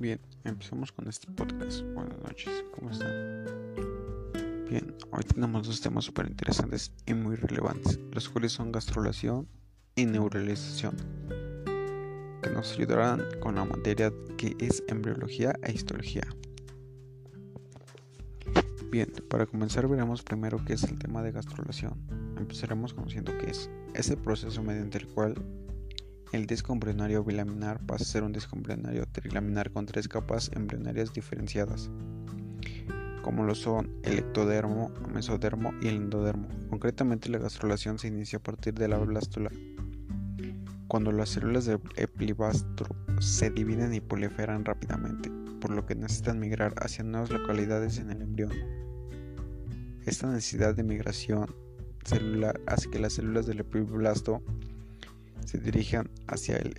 [0.00, 1.82] Bien, empezamos con este podcast.
[1.92, 3.44] Buenas noches, ¿cómo están?
[4.70, 9.48] Bien, hoy tenemos dos temas súper interesantes y muy relevantes, los cuales son gastrulación
[9.96, 10.94] y neuralización,
[12.40, 16.28] que nos ayudarán con la materia que es embriología e histología.
[18.92, 21.94] Bien, para comenzar veremos primero qué es el tema de gastrulación.
[22.36, 23.68] Empezaremos conociendo qué es.
[23.94, 25.34] Es el proceso mediante el cual
[26.32, 31.12] el disco embrionario bilaminar pasa a ser un disco embrionario trilaminar con tres capas embrionarias
[31.12, 31.90] diferenciadas,
[33.22, 36.48] como lo son el ectodermo, mesodermo y el endodermo.
[36.68, 39.50] Concretamente, la gastrulación se inicia a partir de la blástula,
[40.86, 46.74] cuando las células del eplibastro se dividen y proliferan rápidamente, por lo que necesitan migrar
[46.78, 48.52] hacia nuevas localidades en el embrión.
[50.04, 51.54] Esta necesidad de migración
[52.04, 54.42] celular hace que las células del epiblasto
[55.48, 56.74] se dirijan hacia el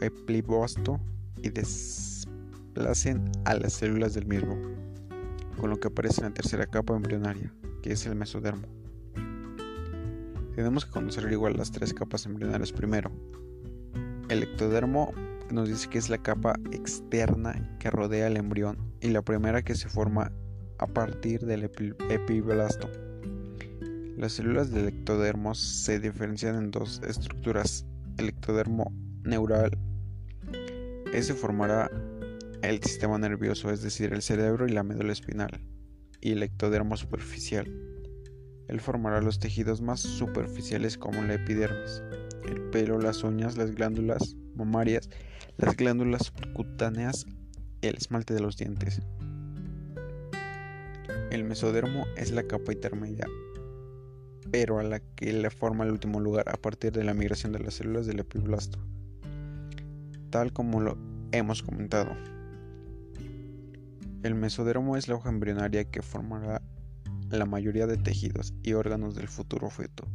[0.00, 1.00] epibosto
[1.42, 4.56] y desplacen a las células del mismo,
[5.58, 8.68] con lo que aparece la tercera capa embrionaria, que es el mesodermo.
[10.54, 13.10] Tenemos que conocer igual las tres capas embrionarias primero.
[14.28, 15.12] El ectodermo
[15.50, 19.74] nos dice que es la capa externa que rodea el embrión y la primera que
[19.74, 20.30] se forma
[20.78, 22.88] a partir del epiblasto.
[24.16, 27.84] Las células del ectodermo se diferencian en dos estructuras,
[28.18, 29.78] el ectodermo neural.
[31.12, 31.90] Ese formará
[32.62, 35.60] el sistema nervioso, es decir, el cerebro y la médula espinal,
[36.20, 37.70] y el ectodermo superficial.
[38.68, 42.02] Él formará los tejidos más superficiales como la epidermis,
[42.48, 45.10] el pelo, las uñas, las glándulas mamarias,
[45.56, 47.26] las glándulas cutáneas
[47.82, 49.02] y el esmalte de los dientes.
[51.30, 53.26] El mesodermo es la capa intermedia
[54.54, 57.58] pero a la que le forma el último lugar a partir de la migración de
[57.58, 58.78] las células del epiblasto,
[60.30, 60.96] tal como lo
[61.32, 62.12] hemos comentado.
[64.22, 66.62] El mesodermo es la hoja embrionaria que formará
[67.30, 70.06] la mayoría de tejidos y órganos del futuro feto.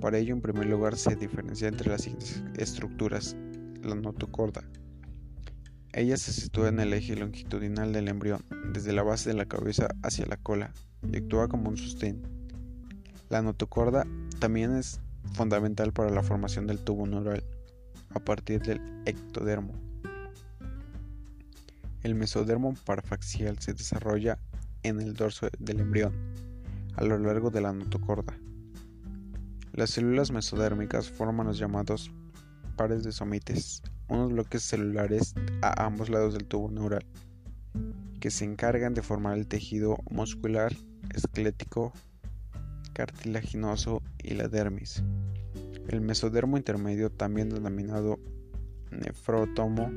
[0.00, 3.36] Para ello, en primer lugar, se diferencia entre las siguientes estructuras.
[3.84, 4.64] La notocorda.
[5.92, 9.94] Ella se sitúa en el eje longitudinal del embrión, desde la base de la cabeza
[10.02, 10.72] hacia la cola,
[11.08, 12.34] y actúa como un sostén
[13.34, 14.06] la notocorda
[14.38, 15.00] también es
[15.32, 17.42] fundamental para la formación del tubo neural
[18.10, 19.74] a partir del ectodermo.
[22.04, 24.38] El mesodermo parafaxial se desarrolla
[24.84, 26.14] en el dorso del embrión
[26.94, 28.38] a lo largo de la notocorda.
[29.72, 32.12] Las células mesodérmicas forman los llamados
[32.76, 37.04] pares de somites, unos bloques celulares a ambos lados del tubo neural,
[38.20, 40.72] que se encargan de formar el tejido muscular,
[41.12, 41.92] esquelético,
[42.94, 45.02] cartilaginoso y la dermis.
[45.88, 48.18] El mesodermo intermedio, también denominado
[48.90, 49.90] nefrótomo,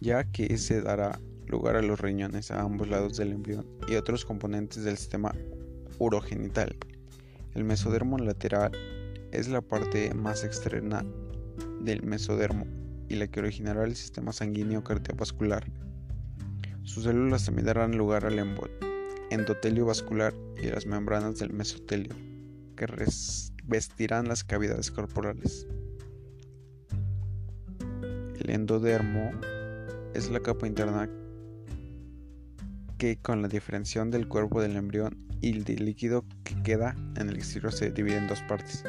[0.00, 4.24] ya que ese dará lugar a los riñones a ambos lados del embrión y otros
[4.24, 5.34] componentes del sistema
[5.98, 6.76] urogenital.
[7.54, 8.72] El mesodermo lateral
[9.32, 11.04] es la parte más externa
[11.82, 12.66] del mesodermo
[13.08, 15.64] y la que originará el sistema sanguíneo cardiovascular.
[16.90, 18.36] Sus células también darán lugar al
[19.30, 22.16] endotelio vascular y las membranas del mesotelio,
[22.74, 25.68] que revestirán las cavidades corporales.
[28.40, 29.30] El endodermo
[30.14, 31.08] es la capa interna
[32.98, 37.36] que con la diferenciación del cuerpo del embrión y del líquido que queda en el
[37.36, 38.82] exterior se divide en dos partes,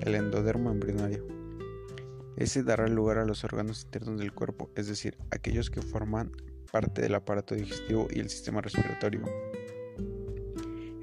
[0.00, 1.26] el endodermo embrionario.
[2.36, 6.30] Ese dará lugar a los órganos internos del cuerpo, es decir, aquellos que forman
[6.70, 9.22] parte del aparato digestivo y el sistema respiratorio,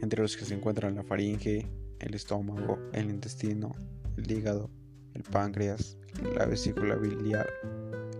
[0.01, 1.67] entre los que se encuentran la faringe,
[1.99, 3.71] el estómago, el intestino,
[4.17, 4.69] el hígado,
[5.13, 5.97] el páncreas,
[6.37, 7.47] la vesícula biliar,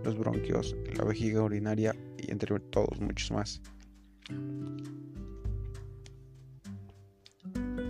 [0.03, 3.61] los bronquios, la vejiga urinaria y entre todos muchos más.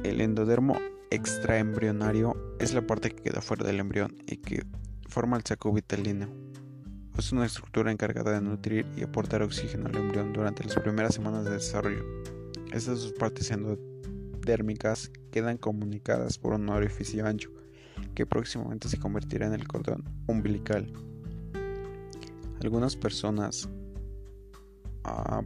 [0.03, 0.77] El endodermo
[1.09, 4.65] extraembrionario es la parte que queda fuera del embrión y que
[5.07, 6.44] forma el saco vitalino
[7.17, 11.45] es una estructura encargada de nutrir y aportar oxígeno al embrión durante las primeras semanas
[11.45, 12.03] de desarrollo.
[12.73, 17.49] Estas dos partes endodérmicas quedan comunicadas por un orificio ancho
[18.13, 20.91] que próximamente se convertirá en el cordón umbilical.
[22.61, 23.69] Algunas personas
[25.05, 25.41] ah,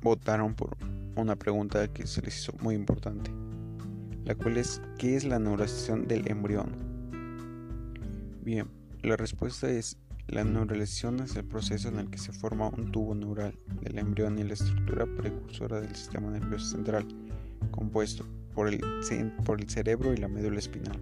[0.00, 0.76] votaron por
[1.16, 3.30] una pregunta que se les hizo muy importante,
[4.24, 6.72] la cual es ¿qué es la neuralización del embrión?
[8.42, 8.68] Bien,
[9.02, 9.98] la respuesta es
[10.30, 14.38] la neuralización es el proceso en el que se forma un tubo neural del embrión
[14.38, 17.06] y la estructura precursora del sistema nervioso central,
[17.72, 18.24] compuesto
[18.54, 18.80] por el,
[19.44, 21.00] por el cerebro y la médula espinal.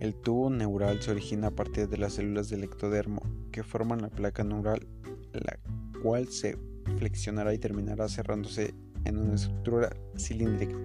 [0.00, 3.22] El tubo neural se origina a partir de las células del ectodermo
[3.52, 4.86] que forman la placa neural,
[5.32, 5.56] la
[6.02, 6.58] cual se
[6.98, 8.74] flexionará y terminará cerrándose
[9.04, 10.76] en una estructura cilíndrica.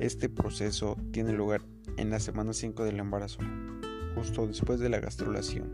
[0.00, 1.60] Este proceso tiene lugar
[1.98, 3.40] en la semana 5 del embarazo,
[4.18, 5.70] justo después de la gastrulación.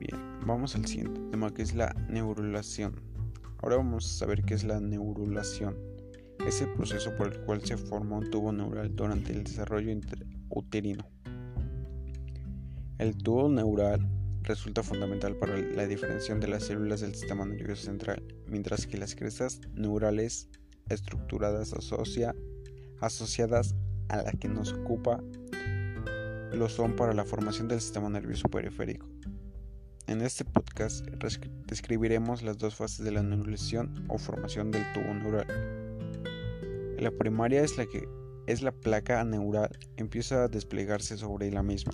[0.00, 3.00] Bien, vamos al siguiente tema que es la neurulación.
[3.58, 5.76] Ahora vamos a saber qué es la neurulación.
[6.46, 9.96] Es el proceso por el cual se forma un tubo neural durante el desarrollo
[10.50, 11.08] uterino.
[12.98, 14.06] El tubo neural
[14.42, 19.14] resulta fundamental para la diferenciación de las células del sistema nervioso central, mientras que las
[19.14, 20.48] crestas neurales
[20.88, 21.72] estructuradas
[23.00, 23.74] asociadas
[24.08, 25.20] a la que nos ocupa
[26.52, 29.06] lo son para la formación del sistema nervioso periférico.
[30.06, 31.04] En este podcast
[31.66, 35.46] describiremos las dos fases de la neurulación o formación del tubo neural.
[36.98, 38.06] La primaria es la que
[38.46, 41.92] es la placa neural, empieza a desplegarse sobre la misma,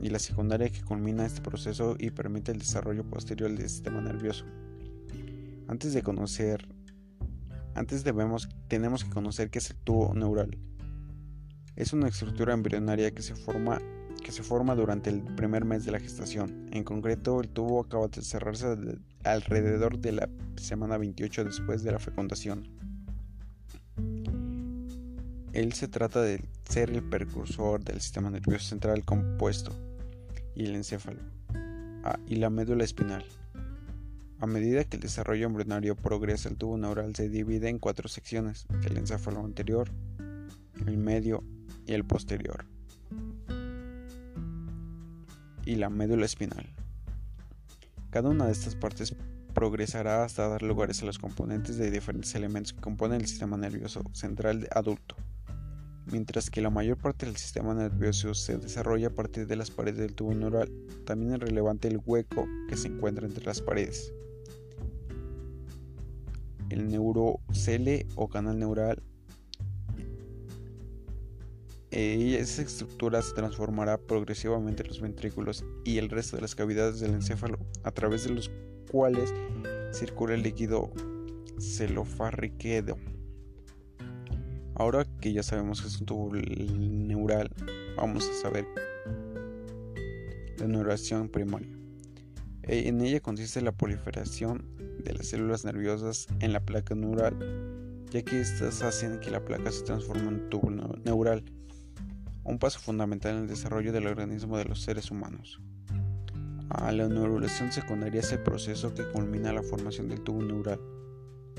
[0.00, 4.44] y la secundaria que culmina este proceso y permite el desarrollo posterior del sistema nervioso.
[5.66, 6.68] Antes de conocer,
[7.74, 10.56] antes debemos, tenemos que conocer qué es el tubo neural.
[11.78, 13.80] Es una estructura embrionaria que se forma
[14.24, 16.68] que se forma durante el primer mes de la gestación.
[16.72, 18.66] En concreto, el tubo acaba de cerrarse
[19.22, 22.66] alrededor de la semana 28 después de la fecundación.
[25.52, 29.70] Él se trata de ser el precursor del sistema nervioso central compuesto
[30.56, 31.20] y el encéfalo
[32.02, 33.24] ah, y la médula espinal.
[34.40, 38.66] A medida que el desarrollo embrionario progresa, el tubo neural se divide en cuatro secciones,
[38.84, 39.88] el encéfalo anterior,
[40.84, 41.44] el medio
[41.86, 42.64] y el posterior,
[45.64, 46.66] y la médula espinal.
[48.10, 49.14] Cada una de estas partes
[49.54, 54.02] progresará hasta dar lugares a los componentes de diferentes elementos que componen el sistema nervioso
[54.12, 55.16] central adulto
[56.10, 59.98] mientras que la mayor parte del sistema nervioso se desarrolla a partir de las paredes
[59.98, 60.70] del tubo neural.
[61.04, 64.12] También es relevante el hueco que se encuentra entre las paredes.
[66.70, 69.02] El neurocele o canal neural.
[71.90, 77.14] Esa estructura se transformará progresivamente en los ventrículos y el resto de las cavidades del
[77.14, 78.50] encéfalo, a través de los
[78.90, 79.32] cuales
[79.92, 80.90] circula el líquido
[81.58, 82.96] celofarriquedo.
[84.74, 87.50] Ahora que ya sabemos que es un tubo neural,
[87.96, 88.66] vamos a saber
[90.58, 91.68] la neuración primaria.
[92.62, 94.68] E, en ella consiste la proliferación
[95.02, 97.34] de las células nerviosas en la placa neural,
[98.10, 101.42] ya que estas hacen que la placa se transforme en tubo neural,
[102.48, 105.60] un paso fundamental en el desarrollo del organismo de los seres humanos.
[106.70, 110.80] A la neurulación secundaria es el proceso que culmina la formación del tubo neural.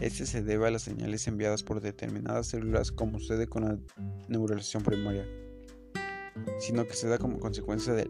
[0.01, 3.77] Este se debe a las señales enviadas por determinadas células como sucede con la
[4.27, 5.27] neuralización primaria,
[6.59, 8.09] sino que se da como consecuencia del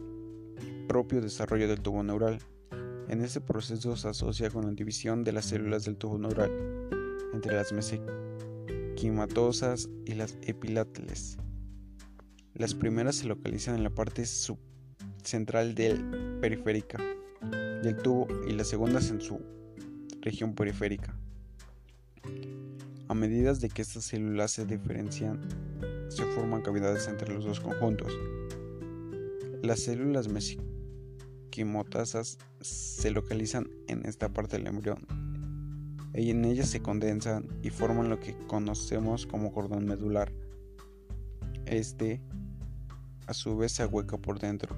[0.88, 2.38] propio desarrollo del tubo neural.
[3.08, 6.50] En este proceso se asocia con la división de las células del tubo neural
[7.34, 11.36] entre las mesenquimatosas y las epiláteles.
[12.54, 14.24] Las primeras se localizan en la parte
[15.22, 16.98] central del periférica
[17.82, 19.40] del tubo y las segundas en su
[20.20, 21.16] región periférica.
[23.08, 25.40] A medida de que estas células se diferencian,
[26.08, 28.12] se forman cavidades entre los dos conjuntos.
[29.62, 35.06] Las células mesenquimotasas se localizan en esta parte del embrión
[36.14, 40.32] y en ellas se condensan y forman lo que conocemos como cordón medular.
[41.66, 42.20] Este,
[43.30, 44.76] a su vez, se ahueca por dentro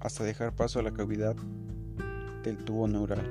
[0.00, 1.34] hasta dejar paso a la cavidad
[2.44, 3.26] del tubo neural.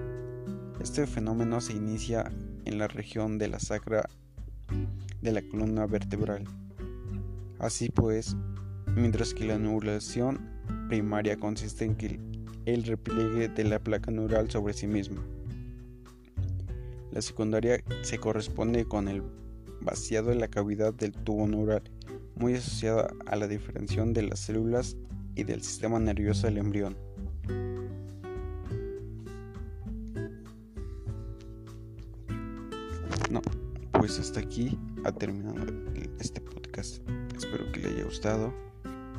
[0.82, 2.32] Este fenómeno se inicia
[2.66, 4.10] en la región de la sacra
[5.22, 6.44] de la columna vertebral.
[7.60, 8.36] Así pues,
[8.96, 10.40] mientras que la neurulación
[10.90, 12.20] primaria consiste en que
[12.66, 15.24] el repliegue de la placa neural sobre sí misma.
[17.12, 19.22] La secundaria se corresponde con el
[19.82, 21.84] vaciado de la cavidad del tubo neural,
[22.40, 24.96] muy asociada a la diferenciación de las células
[25.36, 26.98] y del sistema nervioso del embrión.
[33.30, 33.42] No,
[33.92, 35.56] pues hasta aquí ha terminado
[36.20, 37.02] este podcast.
[37.36, 38.54] Espero que le haya gustado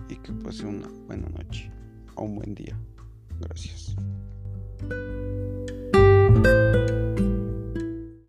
[0.08, 1.70] y que pase una buena noche
[2.14, 2.78] o un buen día.
[3.40, 3.94] Gracias.